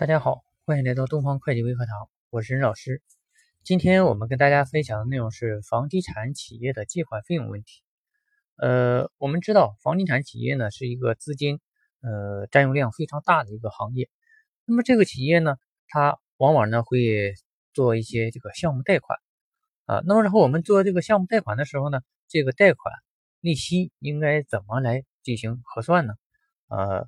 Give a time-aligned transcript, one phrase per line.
[0.00, 3.02] 大家好，欢迎来到东方会计微课堂，我是任老师。
[3.62, 7.82] 今天我们跟大家分享的内容是房地产企业的借款费用问题。
[8.56, 11.60] 呃，我们知道房地产企业呢是一个资金
[12.00, 14.08] 呃占用量非常大的一个行业。
[14.64, 17.34] 那么这个企业呢，它往往呢会
[17.74, 19.18] 做一些这个项目贷款
[19.84, 20.02] 啊。
[20.06, 22.94] 那么然后我们做这个项目贷款的时候呢，这个贷款
[23.40, 26.14] 利息应该怎么来进行核算呢？
[26.68, 27.06] 呃，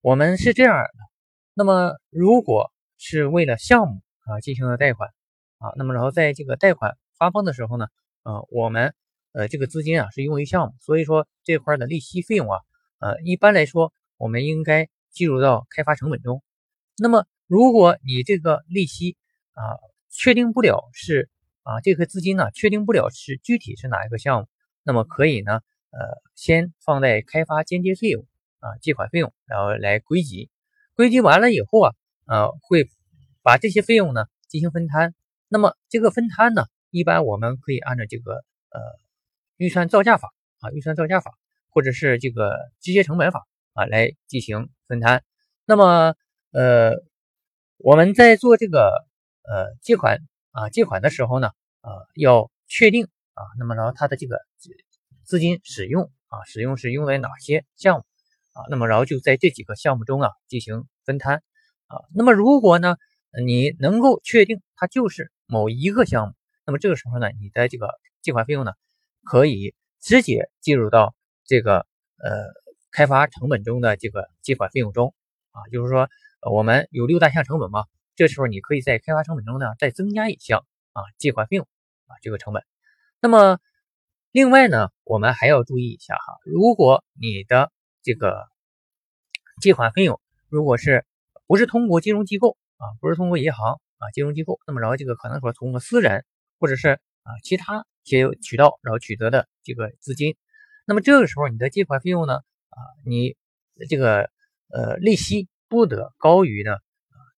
[0.00, 1.11] 我们是这样的。
[1.54, 5.10] 那么，如果是为了项目啊进行了贷款
[5.58, 7.88] 啊，那么然后在这个贷款发放的时候呢，
[8.22, 8.94] 呃，我们
[9.32, 12.58] 呃这个资金啊是用于项目，所以说这块的利息费用啊，
[13.00, 16.42] 呃，一般来说我们应该计入到开发成本中。
[16.96, 19.18] 那么，如果你这个利息
[19.52, 19.76] 啊
[20.08, 21.28] 确定不了是
[21.64, 24.48] 啊这个资金呢确定不了是具体是哪一个项目，
[24.84, 25.60] 那么可以呢
[25.90, 25.98] 呃
[26.34, 28.26] 先放在开发间接费用
[28.60, 30.48] 啊借款费用，然后来归集。
[30.94, 31.94] 归集完了以后啊，
[32.26, 32.88] 呃，会
[33.42, 35.14] 把这些费用呢进行分摊。
[35.48, 38.80] 那么这个分摊呢，一般我们可以按照这个呃
[39.56, 41.32] 预算造价法啊，预算造价法，
[41.70, 45.24] 或者是这个直接成本法啊来进行分摊。
[45.64, 46.14] 那么
[46.50, 46.92] 呃，
[47.78, 49.06] 我们在做这个
[49.42, 50.18] 呃借款
[50.50, 54.38] 啊借款的时候呢，呃，要确定啊，那么然后它的这个
[55.24, 58.04] 资金使用啊，使用是用在哪些项目？
[58.52, 61.42] 啊，那么然后就在这几个项目中啊进行分摊
[61.86, 61.96] 啊。
[62.14, 62.96] 那么如果呢，
[63.44, 66.34] 你能够确定它就是某一个项目，
[66.66, 67.88] 那么这个时候呢，你的这个
[68.20, 68.72] 借款费用呢，
[69.24, 71.14] 可以直接计入到
[71.44, 71.86] 这个
[72.18, 72.52] 呃
[72.90, 75.14] 开发成本中的这个借款费用中
[75.52, 75.62] 啊。
[75.72, 76.08] 就是说，
[76.50, 77.84] 我们有六大项成本嘛，
[78.16, 81.66] 这时候你可以在开发成本中呢再增加一项啊借款费用
[82.06, 82.62] 啊这个成本。
[83.20, 83.58] 那么
[84.30, 88.48] 另外呢，我们还要注意一下哈，如果你的这个
[89.60, 91.04] 借款费用，如果是
[91.46, 96.24] 不是通过金融机构啊，不是通过银行啊，金融机构，那么然后这个可能说通过私人
[96.58, 96.88] 或者是
[97.22, 100.36] 啊其他些渠道，然后取得的这个资金，
[100.84, 102.36] 那么这个时候你的借款费用呢
[102.70, 103.36] 啊，你
[103.88, 104.30] 这个
[104.68, 106.76] 呃利息不得高于呢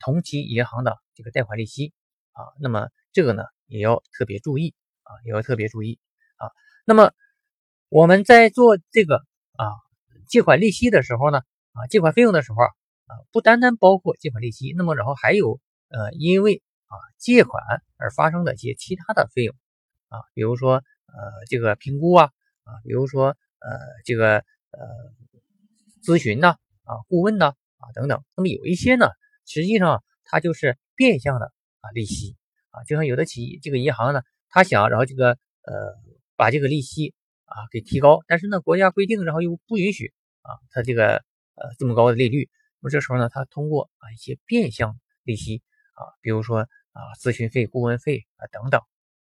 [0.00, 1.92] 同期银行的这个贷款利息
[2.32, 5.98] 啊，那么这个呢也要特别注意啊，也要特别注意
[6.36, 6.50] 啊。
[6.86, 7.12] 那么
[7.88, 9.16] 我们在做这个
[9.56, 9.83] 啊。
[10.34, 11.38] 借款利息的时候呢，
[11.74, 17.62] 啊，借款费用的时候啊，不单单包括借款利息，那么然后还有呃，因为啊借款
[17.98, 19.54] 而发生的一些其他的费用
[20.08, 21.14] 啊，比如说呃
[21.48, 22.32] 这个评估啊，
[22.64, 23.26] 啊，比如说
[23.60, 24.38] 呃这个
[24.72, 24.80] 呃
[26.02, 28.24] 咨询呐，啊顾问呐，啊等等。
[28.36, 29.06] 那么有一些呢，
[29.46, 32.34] 实际上它就是变相的啊利息
[32.70, 35.28] 啊，就像有的企业这个银行呢，他想然后这个
[35.62, 35.94] 呃
[36.34, 37.14] 把这个利息。
[37.46, 40.12] 啊，给提高，但是呢，国家规定，然后又不允许
[40.44, 41.24] 啊，它这个
[41.56, 42.48] 呃这么高的利率，
[42.80, 45.62] 那么这时候呢，它通过啊一些变相利息
[45.94, 46.60] 啊，比如说
[46.92, 48.80] 啊咨询费、顾问费啊等等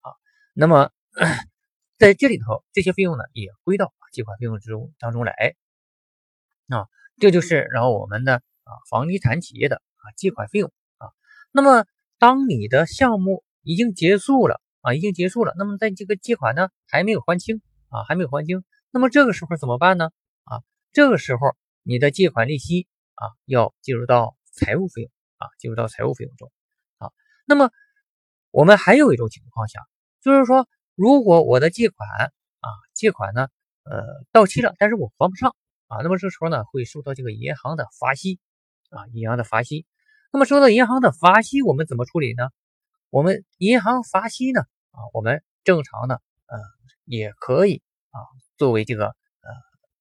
[0.00, 0.14] 啊，
[0.54, 0.90] 那么
[1.98, 5.56] 在这里头这些费用呢也归到借款费用之中当中来
[6.68, 6.86] 啊，
[7.18, 11.10] 这就是然后我们的啊房地产企业的啊借款费用啊，
[11.50, 11.84] 那么
[12.18, 17.60] 当你的项目已经结束了啊，已经结束了，那么在这个借款呢还没有还清。
[17.92, 20.12] 啊，还没有还清，那么这个时候怎么办呢？
[20.92, 21.40] 这个时候
[21.82, 26.50] 你的借款利息啊要计入到财务费用啊，计入到财务费用中
[26.98, 27.10] 啊。
[27.46, 27.70] 那么
[28.50, 29.80] 我们还有一种情况下，
[30.20, 32.08] 就是说，如果我的借款
[32.60, 33.48] 啊，借款呢，
[33.84, 34.02] 呃，
[34.32, 35.54] 到期了，但是我还不上
[35.86, 38.40] 啊，那么这时候呢，会受到这个银行的罚息
[38.90, 39.86] 啊，银行的罚息。
[40.32, 42.48] 那么收到银行的罚息，我们怎么处理呢？
[43.10, 46.22] 我们银行罚息呢，啊，我们正常的。
[46.46, 46.58] 呃，
[47.04, 47.80] 也可以
[48.10, 48.18] 啊，
[48.56, 49.50] 作为这个呃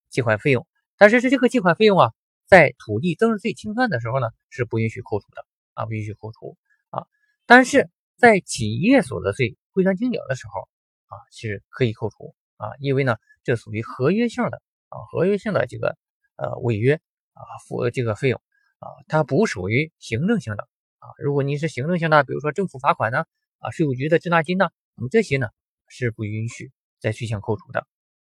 [0.09, 0.65] 借款费用，
[0.99, 2.13] 但是是这个借款费用啊，
[2.45, 5.43] 在土地增值税清算的时候呢，是不允许扣除的
[5.73, 6.57] 啊，不允许扣除
[6.91, 7.07] 啊，
[7.47, 10.69] 但是在企业所得税汇算清缴的时候
[11.07, 15.97] 啊，是可以扣除啊，因为呢，这属于合约性的啊，合约性的这个
[16.35, 16.95] 呃违约
[17.33, 18.39] 啊，付这个费用
[18.77, 20.67] 啊，它不属于行政性的
[20.99, 23.25] 啊，如果你是行政性的，比如说政府罚款呢
[23.59, 25.47] 啊，税务局的滞纳金呢，那么这些呢。
[25.91, 27.87] 是不允许在税项扣除的。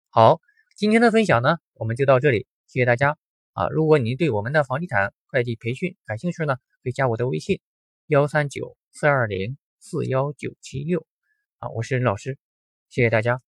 [0.10, 0.42] 好，
[0.76, 3.18] 今天的分享呢，我们就到这里，谢谢大家
[3.52, 3.68] 啊！
[3.68, 7.60] 如果您对我们的房地产会计培训感兴趣呢，可以加我的微信
[8.08, 11.06] 幺三九四二零四幺九七六
[11.58, 12.38] 啊，我是任老师，
[12.88, 13.42] 谢谢大家。